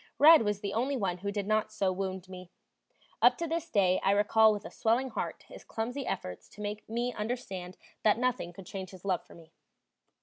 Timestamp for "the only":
0.61-0.97